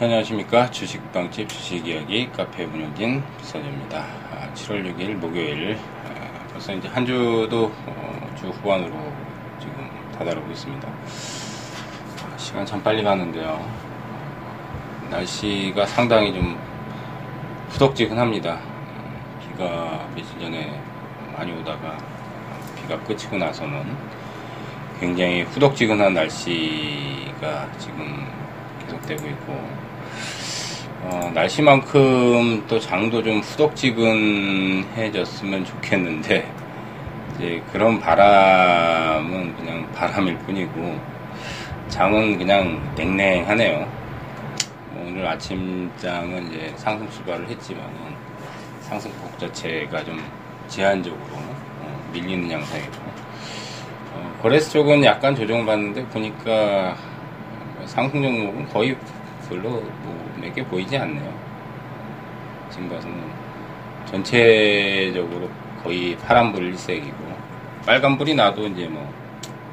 [0.00, 0.70] 안녕하십니까?
[0.70, 3.20] 주식방집 주식이야기 카페 운영진
[3.92, 8.92] 아, 7월 6일 목요일 아, 벌써 이제 한 주도 어, 주 후반으로
[9.58, 10.88] 지금 다다르고 있습니다.
[10.88, 13.68] 아, 시간 참 빨리 가는데요.
[15.10, 16.56] 날씨가 상당히 좀
[17.70, 18.54] 후덕지근합니다.
[18.54, 20.80] 음, 비가 며칠 전에
[21.36, 21.98] 많이 오다가
[22.80, 23.96] 비가 그치고 나서는
[25.00, 28.28] 굉장히 후덕지근한 날씨가 지금
[28.86, 29.87] 계속되고 있고
[31.00, 36.52] 어, 날씨만큼 또 장도 좀 후덕지근해졌으면 좋겠는데
[37.34, 40.98] 이제 그런 바람은 그냥 바람일 뿐이고
[41.88, 43.86] 장은 그냥 냉랭하네요.
[44.90, 47.94] 뭐 오늘 아침 장은 이제 상승 출발을 했지만은
[48.80, 50.20] 상승폭 자체가 좀
[50.66, 52.96] 제한적으로 어, 밀리는 양상이고
[54.14, 56.96] 어, 거래소 쪽은 약간 조정을 받는데 보니까
[57.86, 58.96] 상승 종목은 거의
[59.48, 59.70] 별로
[60.02, 61.32] 뭐 몇 개 보이지 않네요.
[62.70, 63.16] 지금 봐서는
[64.06, 65.50] 전체적으로
[65.82, 67.16] 거의 파란불 일색이고
[67.86, 69.12] 빨간불이 나도 이제 뭐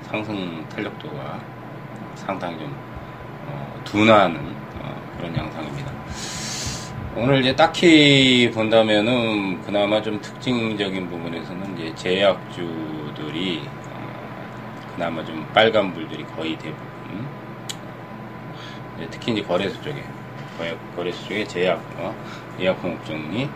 [0.03, 1.39] 상승 탄력도가
[2.15, 2.73] 상당히 좀
[3.47, 4.37] 어, 둔화하는
[4.81, 5.91] 어, 그런 양상입니다.
[7.17, 16.57] 오늘 이제 딱히 본다면은 그나마 좀 특징적인 부분에서는 이제 제약주들이 어, 그나마 좀 빨간불들이 거의
[16.57, 17.25] 대부분
[19.09, 20.03] 특히 이제 거래소 쪽에
[20.95, 22.15] 거래소 쪽에 제약 어,
[22.59, 23.49] 예약품 업종이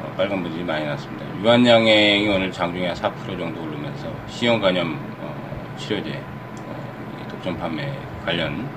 [0.00, 1.24] 어, 빨간 분들이 많이 났습니다.
[1.40, 6.22] 유한양행이 오늘 장중에 4% 정도 오르면서 시형 간염 어, 치료제
[6.66, 7.90] 어, 독점 판매
[8.24, 8.68] 관련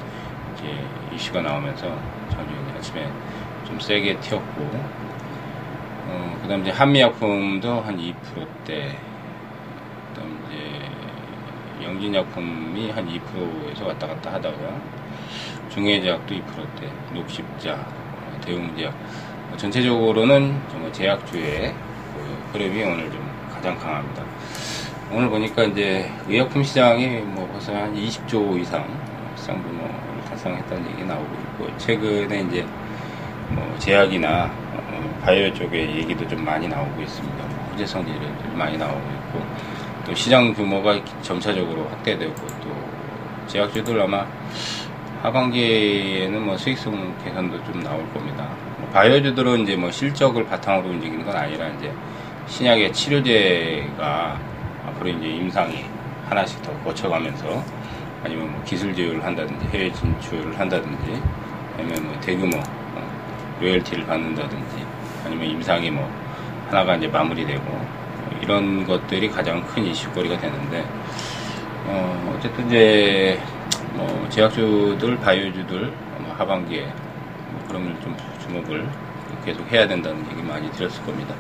[0.53, 0.73] 이제
[1.13, 1.97] 이슈가 나오면서
[2.29, 3.09] 장중에 아침에
[3.65, 4.69] 좀 세게 튀었고
[6.11, 8.97] 어, 그다음 이제 한미약품도 한 2%대
[10.13, 14.98] 그다음 이제 영진약품이 한 2%에서 왔다 갔다 하다가
[15.69, 17.85] 중해제약도 2%대, 녹십자,
[18.45, 18.93] 대웅제약.
[19.57, 21.73] 전체적으로는 정말 제약주의
[22.13, 24.23] 그 흐름이 오늘 좀 가장 강합니다.
[25.11, 28.85] 오늘 보니까 이제 의약품 시장이 뭐 벌써 한 20조 이상
[29.35, 29.91] 시장 규모를
[30.29, 32.65] 달성했다는 얘기 나오고 있고 최근에 이제
[33.49, 37.37] 뭐 제약이나 어, 바이오 쪽의 얘기도 좀 많이 나오고 있습니다.
[37.37, 38.19] 뭐 호재성 일이
[38.55, 39.45] 많이 나오고 있고
[40.05, 42.69] 또 시장 규모가 점차적으로 확대되고 또
[43.47, 44.27] 제약주들 아마
[45.21, 48.49] 하반기에는 뭐 수익성 개선도 좀 나올 겁니다.
[48.77, 51.91] 뭐 바이오주들은 이제 뭐 실적을 바탕으로 움직이는 건 아니라 이제
[52.47, 54.39] 신약의 치료제가
[54.87, 55.85] 앞으로 이제 임상이
[56.29, 57.63] 하나씩 더 거쳐가면서
[58.23, 61.21] 아니면 뭐 기술 제휴를 한다든지 해외 진출을 한다든지
[61.77, 64.85] 아니면 뭐 대규모 어, 로열티를 받는다든지
[65.25, 66.09] 아니면 임상이 뭐
[66.69, 70.85] 하나가 이제 마무리되고 뭐 이런 것들이 가장 큰 이슈거리가 되는데
[71.87, 73.39] 어 어쨌든 이제
[73.93, 76.83] 뭐 제약주들, 바이오주들 뭐 하반기에
[77.51, 78.87] 뭐 그런 걸 좀 주목을
[79.45, 81.33] 계속 해야 된다는 얘기 많이 드렸을 겁니다.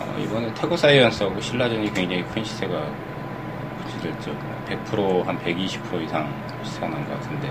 [0.00, 2.72] 어, 이번에 태고 사이언스하고 신라전이 굉장히 큰 시세가
[3.84, 4.36] 붙이됐죠.
[4.68, 6.32] 100%한 120% 이상
[6.64, 7.48] 시세가 난 것 같은데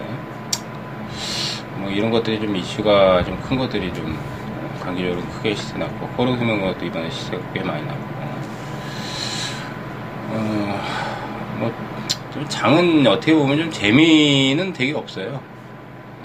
[1.77, 4.17] 뭐 이런 것들이 좀 이슈가 좀 큰 것들이 좀
[4.81, 8.01] 관계적으로 크게 시세 났고 코로수명 것도 이번에 시세가 꽤 많이 났고
[10.33, 10.81] 어,
[11.59, 11.71] 뭐
[12.47, 15.41] 장은 어떻게 보면 좀 재미는 되게 없어요.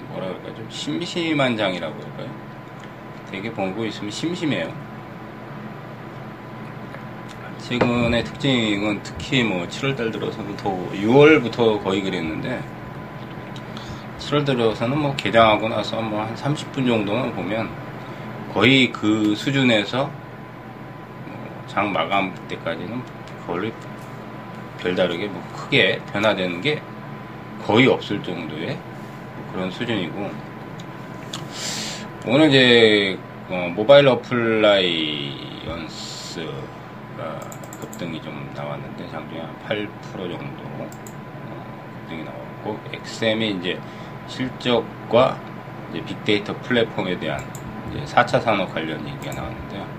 [0.09, 2.29] 뭐라 그럴까, 좀 심심한 장이라고 할까요?
[3.29, 4.73] 되게 보고 있으면 심심해요.
[7.59, 12.63] 최근의 특징은 특히 뭐 7월달 들어서는 더 6월부터 거의 그랬는데
[14.19, 17.69] 7월 들어서는 뭐 개장하고 나서 뭐 한 30분 정도만 보면
[18.53, 20.09] 거의 그 수준에서
[21.25, 23.01] 뭐장 마감 때까지는
[23.45, 23.73] 거의
[24.87, 26.81] 별다르게 뭐 크게 변화되는 게
[27.65, 28.77] 거의 없을 정도의
[29.51, 30.31] 그런 수준이고
[32.25, 33.19] 오늘 이제
[33.49, 34.79] 어, 모바일 어플라이언스가
[37.81, 40.89] 급등이 좀 나왔는데 장중에 한 8% 정도 어,
[42.01, 43.79] 급등이 나왔고 엑셈이 이제
[44.27, 45.37] 실적과
[45.91, 47.43] 이제 빅데이터 플랫폼에 대한
[47.91, 49.96] 이제 4차 산업 관련 얘기가 나왔는데요.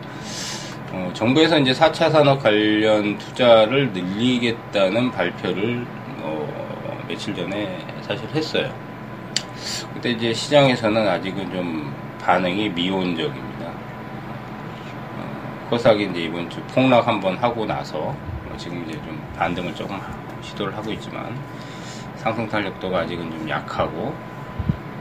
[0.91, 5.87] 어, 정부에서 이제 4차 산업 관련 투자를 늘리겠다는 발표를
[6.21, 8.73] 어, 며칠 전에 사실 했어요.
[9.93, 13.67] 그때 이제 시장에서는 아직은 좀 반응이 미온적입니다.
[15.19, 20.01] 어, 코스닥이 이제 이번 주 폭락 한번 하고 나서 뭐 지금 이제 좀 반등을 조금
[20.41, 21.37] 시도를 하고 있지만
[22.17, 24.15] 상승 탄력도가 아직은 좀 약하고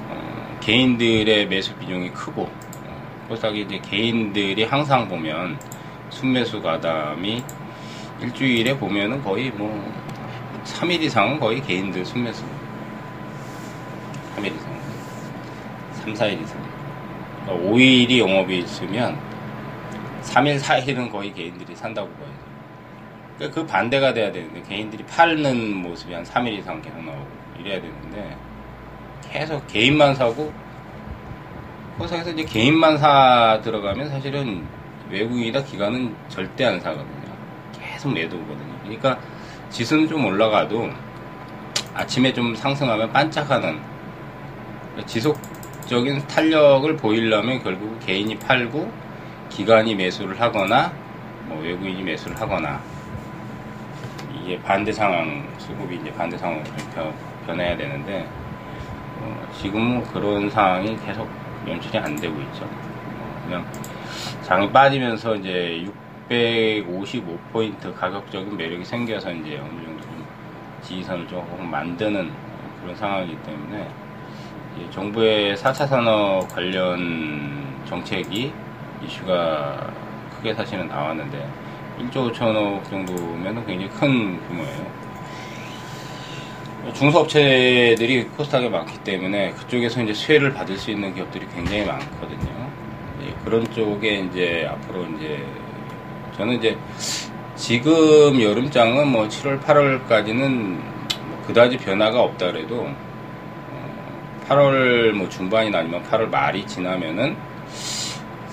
[0.09, 5.57] 어, 개인들의 매수 비중이 크고 어, 코스닥이 이제 개인들이 항상 보면
[6.09, 7.43] 순매수 가담이
[8.21, 9.69] 일주일에 보면은 거의 뭐
[10.63, 12.43] 3일 이상은 거의 개인들 순매수
[14.35, 14.77] 3일 이상
[15.93, 16.69] 3, 4일 있습니다.
[17.45, 19.17] 그러니까 5일이 영업이 있으면
[20.23, 22.47] 3일, 4일은 거의 개인들이 산다고 봐야죠.
[23.37, 27.27] 그러니까 그 반대가 돼야 되는데 개인들이 팔는 모습이 한 3일 이상 계속 나오고
[27.59, 28.35] 이래야 되는데
[29.29, 30.51] 계속 개인만 사고
[31.99, 34.67] 호상에서 이제 개인만 사 들어가면 사실은
[35.09, 37.27] 외국인이다 기관은 절대 안 사거든요.
[37.79, 38.79] 계속 매도거든요.
[38.83, 39.19] 그러니까
[39.69, 40.89] 지수는 좀 올라가도
[41.93, 43.79] 아침에 좀 상승하면 반짝하는
[45.05, 48.91] 지속적인 탄력을 보이려면 결국 개인이 팔고
[49.49, 50.91] 기관이 매수를 하거나
[51.45, 52.81] 뭐 외국인이 매수를 하거나
[54.33, 56.63] 이게 반대 상황 수급이 이제 반대 상황으로
[56.93, 57.13] 변,
[57.45, 58.27] 변해야 되는데
[59.19, 61.27] 어, 지금은 그런 상황이 계속
[61.67, 62.63] 연출이 안 되고 있죠.
[62.65, 63.65] 어, 그냥
[64.47, 65.85] 장이 빠지면서 이제
[66.29, 70.25] 655포인트 가격적인 매력이 생겨서 이제 어느 정도 좀
[70.81, 72.31] 지지선을 조금 만드는
[72.81, 73.89] 그런 상황이기 때문에
[74.91, 78.53] 정부의 4차 산업 관련 정책이
[79.03, 79.91] 이슈가
[80.37, 81.45] 크게 사실은 나왔는데
[81.99, 85.07] 1조 5천억 정도면 굉장히 큰 규모예요.
[86.93, 92.66] 중소업체들이 코스닥에 많기 때문에 그쪽에서 이제 수혜를 받을 수 있는 기업들이 굉장히 많거든요.
[93.43, 95.45] 그런 쪽에 이제 앞으로 이제
[96.35, 96.77] 저는 이제
[97.55, 102.89] 지금 여름장은 뭐 7월, 8월까지는 뭐 그다지 변화가 없다 그래도
[104.47, 107.35] 8월 어, 뭐 중반이나 아니면 8월 말이 지나면은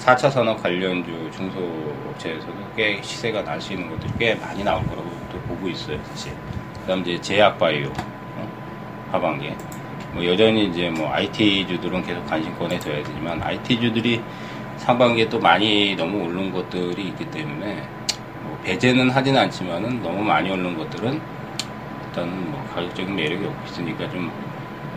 [0.04, 5.38] 4차 산업 관련주 중소업체에서도 꽤 시세가 날 수 있는 것들이 꽤 많이 나올 거라고 또
[5.40, 6.32] 보고 있어요, 사실.
[6.80, 8.48] 그 다음 이제 제약바이오, 어?
[9.12, 9.56] 하반기에.
[10.12, 14.20] 뭐 여전히 이제 뭐 IT주들은 계속 관심권에 둬야 되지만 IT주들이
[14.78, 17.82] 상반기에 또 많이 너무 오른 것들이 있기 때문에
[18.42, 21.20] 뭐 배제는 하진 않지만은 너무 많이 오른 것들은
[22.06, 24.30] 일단은 뭐 가격적인 매력이 없고 있으니까 좀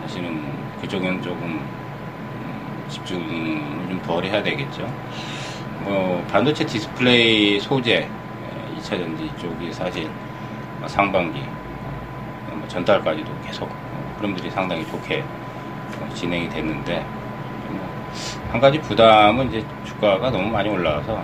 [0.01, 0.43] 사실은
[0.81, 1.61] 그쪽에는 조금
[2.89, 3.25] 집중을
[3.89, 4.89] 좀 덜 해야 되겠죠.
[5.83, 8.07] 뭐 반도체 디스플레이 소재
[8.77, 10.09] 2차 전지 쪽이 사실
[10.85, 11.41] 상반기
[12.51, 13.69] 뭐 전달까지도 계속
[14.17, 15.23] 흐름들이 상당히 좋게
[16.13, 17.26] 진행이 됐는데 뭐
[18.49, 21.21] 한 가지 부담은 이제 주가가 너무 많이 올라와서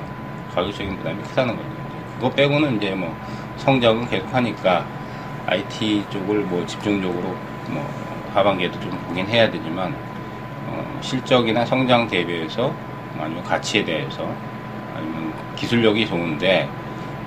[0.54, 1.70] 가격적인 부담이 크다는 거죠.
[2.16, 3.16] 그거 빼고는 이제 뭐
[3.58, 4.86] 성장은 계속 하니까
[5.46, 7.36] IT 쪽을 뭐 집중적으로
[7.70, 7.90] 뭐
[8.34, 9.94] 하반기에도 좀 보긴 해야 되지만
[10.68, 12.74] 어, 실적이나 성장 대비해서
[13.20, 14.38] 아니면 가치에 대해서
[14.96, 16.70] 아니면 기술력이 좋은데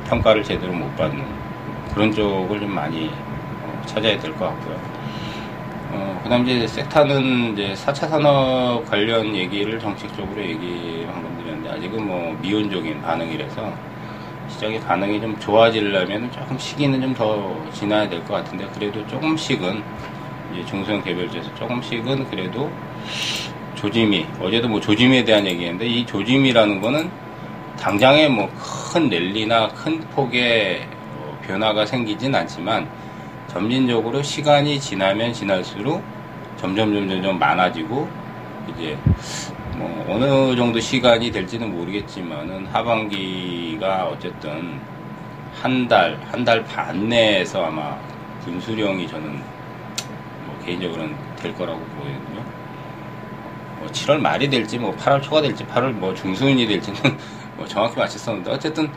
[0.09, 1.25] 평가를 제대로 못 받는
[1.95, 3.11] 그런 쪽을 좀 많이
[3.63, 4.96] 어, 찾아야 될 것 같고요.
[5.97, 12.37] 어, 그 다음 이제 섹타는 이제 4차 산업 관련 얘기를 정책적으로 얘기한 건드렸는데 아직은 뭐
[12.43, 13.73] 미온적인 반응이라서
[14.51, 19.83] 시장의 반응이 좀 좋아지려면 조금 시기는 좀 더 지나야 될 것 같은데 그래도 조금씩은
[20.53, 22.71] 이제 중소형 개별주에서 조금씩은 그래도
[23.75, 27.11] 조짐이 어제도 뭐 조짐에 대한 얘기했는데 이 조짐이라는 거는
[27.81, 28.49] 당장에 뭐
[28.93, 30.87] 큰 랠리나 큰 폭의
[31.19, 32.87] 어, 변화가 생기진 않지만
[33.57, 36.03] 점진적으로 시간이 지나면 지날수록
[36.59, 38.07] 점점 점점 점 많아지고
[38.69, 38.99] 이제
[39.79, 44.79] 뭐 어느 정도 시간이 될지는 모르겠지만은 하반기가 어쨌든
[45.63, 47.97] 한 달, 한 달 반 내에서 아마
[48.45, 49.43] 분수령이 저는
[50.45, 52.45] 뭐 개인적으로는 될 거라고 보거든요.
[53.79, 57.01] 뭐 7월 말이 될지 뭐 8월 초가 될지 8월 뭐 중순이 될지는
[57.57, 58.91] 뭐 정확히 맞췄었는데 어쨌든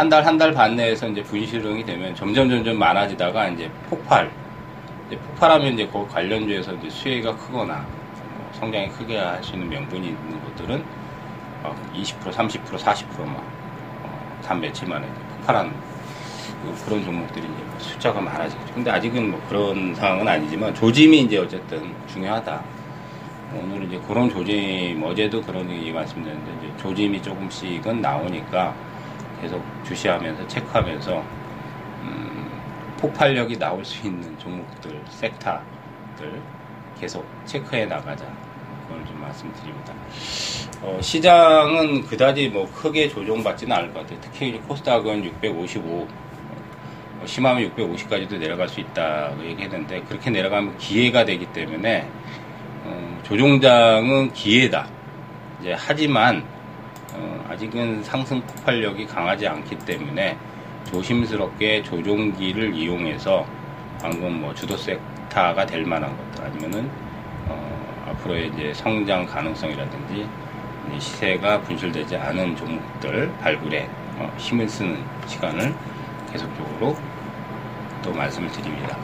[0.00, 4.34] 한 달 한 달 반 내에서 이제 분실형이 되면 점점 점점 많아지다가 이제 폭발
[5.06, 7.92] 이제 폭발하면 이제 그 관련주에서 이제 수혜가 크거나
[8.32, 10.88] 뭐 성장이 크게 할 수 있는 명분이 있는 것들은
[11.62, 13.52] 막20% 30% 40%막
[14.02, 15.84] 어, 단 며칠 만에 폭발하는
[16.84, 18.72] 그런 종목들이 이제 숫자가 많아지죠.
[18.72, 22.70] 근데 아직은 뭐 그런 상황은 아니지만 조짐이 이제 어쨌든 중요하다.
[23.50, 28.78] 오늘 이제 그런 조짐, 어제도 그런 얘기 말씀드렸는데, 이제 조짐이 조금씩은 나오니까
[29.40, 31.24] 계속 주시하면서 체크하면서,
[32.02, 32.50] 음,
[33.00, 36.42] 폭발력이 나올 수 있는 종목들, 섹터들
[37.00, 38.24] 계속 체크해 나가자.
[38.86, 39.94] 그걸 좀 말씀드립니다.
[40.82, 44.18] 어, 시장은 그다지 뭐 크게 조정받지는 않을 것 같아요.
[44.20, 46.08] 특히 코스닥은 655,
[47.20, 52.08] 어, 심하면 650까지도 내려갈 수 있다 얘기했는데 그렇게 내려가면 기회가 되기 때문에
[52.84, 54.88] 어, 조종장은 기회다.
[55.60, 56.42] 이제 하지만
[57.20, 60.36] 어, 아직은 상승 폭발력이 강하지 않기 때문에
[60.90, 63.46] 조심스럽게 조종기를 이용해서
[64.00, 66.90] 방금 뭐 주도 섹터가 될 만한 것들 아니면은
[67.48, 70.26] 어, 앞으로의 이제 성장 가능성이라든지
[70.98, 75.74] 시세가 분출되지 않은 종목들 발굴에 어, 힘을 쓰는 시간을
[76.32, 76.96] 계속적으로
[78.02, 78.96] 또 말씀을 드립니다.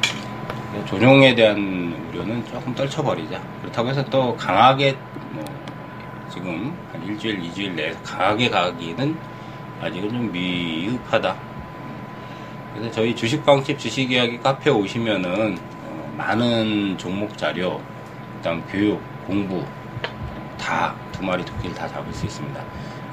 [0.85, 3.41] 조종에 대한 우려는 조금 떨쳐버리자.
[3.63, 5.06] 그렇다고 해서 또 강하게 뭐
[6.37, 9.16] 지금 한 일주일, 이주일 내에서 강하게 가기는
[9.81, 11.35] 아직은 좀 미흡하다.
[12.75, 17.81] 그래서 저희 주식방집 주식이야기 카페 오시면은 어, 많은 종목 자료,
[18.37, 19.64] 그다음 교육, 공부
[20.59, 22.62] 다 두 마리 토끼를 다 잡을 수 있습니다.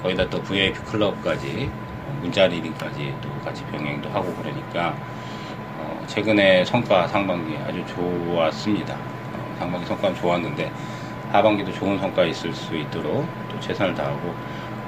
[0.02, 1.72] 거기다 또 VIP 클럽까지
[2.06, 4.94] 어, 문자 리딩까지 또 같이 병행도 하고 그러니까
[5.78, 8.96] 어, 최근에 성과 상반기 아주 좋았습니다.
[8.96, 10.70] 어, 상반기 성과는 좋았는데
[11.34, 14.34] 하반기도 좋은 성과 있을 수 있도록 또 최선을 다하고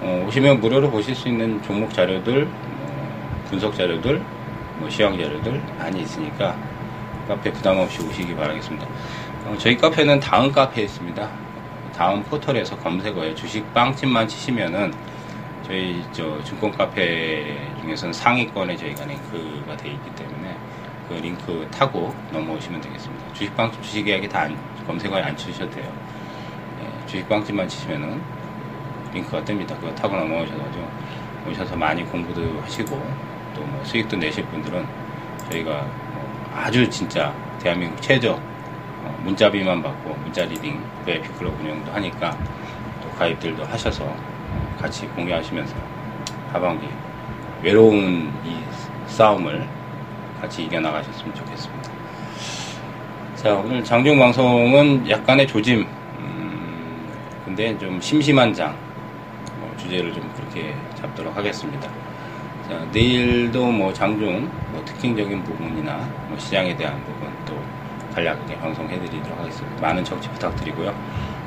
[0.01, 4.21] 어, 오시면 무료로 보실 수 있는 종목 자료들, 어, 분석 자료들,
[4.77, 6.55] 뭐 시황 자료들 많이 있으니까
[7.27, 8.85] 카페 부담 없이 오시기 바라겠습니다.
[9.45, 11.27] 어, 저희 카페는 다음 카페에 있습니다.
[11.95, 14.93] 다음 포털에서 검색어에 주식 빵집만 치시면은
[15.65, 20.55] 저희 저 증권 카페 중에서는 상위권에 저희가 링크가 되어 있기 때문에
[21.09, 23.33] 그 링크 타고 넘어오시면 되겠습니다.
[23.33, 25.91] 주식 빵집 주식 이야기 다 안- 검색어에 안 치셔도 돼요.
[27.05, 28.21] 예, 주식 빵집만 치시면은
[29.13, 29.79] 링크가 뜹니다.
[29.79, 30.87] 그거 타고 넘어오셔가지고
[31.49, 32.95] 오셔서 많이 공부도 하시고
[33.55, 34.85] 또 뭐 수익도 내실 분들은
[35.49, 42.37] 저희가 뭐 아주 진짜 대한민국 최저 어, 문자비만 받고 문자 leading VIP 클럽 운영도 하니까
[43.01, 45.73] 또 가입들도 하셔서 어, 같이 공유하시면서
[46.51, 46.87] 하반기
[47.61, 48.57] 외로운 이
[49.07, 49.65] 싸움을
[50.41, 51.91] 같이 이겨나가셨으면 좋겠습니다.
[53.35, 55.87] 자 오늘 장중 방송은 약간의 조짐
[57.55, 58.75] 음, 근데 좀 심심한 장
[59.61, 61.89] 어, 주제를 좀 그렇게 잡도록 하겠습니다.
[62.67, 65.97] 자, 내일도 뭐 장중 뭐 특징적인 부분이나
[66.27, 67.57] 뭐 시장에 대한 부분 또
[68.13, 69.81] 간략하게 방송해드리도록 하겠습니다.
[69.81, 70.89] 많은 청취 부탁드리고요.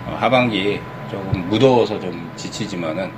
[0.07, 3.11] 어, 하반기 조금 무더워서 좀 지치지만은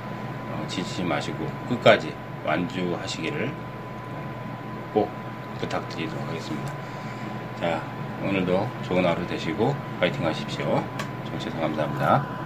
[0.51, 2.13] 어, 지치지 마시고 끝까지
[2.45, 3.51] 완주하시기를
[4.93, 5.09] 꼭
[5.59, 6.73] 부탁드리도록 하겠습니다.
[7.61, 7.81] 자,
[8.21, 10.83] 오늘도 좋은 하루 되시고 파이팅 하십시오.
[11.29, 12.40] 정치에서 감사합니다.